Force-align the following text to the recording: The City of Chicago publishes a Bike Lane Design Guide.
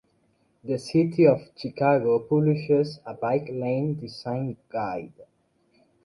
The 0.63 0.79
City 0.79 1.27
of 1.27 1.47
Chicago 1.55 2.17
publishes 2.17 2.99
a 3.05 3.13
Bike 3.13 3.49
Lane 3.51 3.99
Design 3.99 4.57
Guide. 4.67 5.13